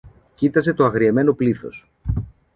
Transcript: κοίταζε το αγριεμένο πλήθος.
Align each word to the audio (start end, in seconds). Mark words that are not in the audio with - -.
κοίταζε 0.35 0.73
το 0.73 0.85
αγριεμένο 0.85 1.33
πλήθος. 1.33 1.89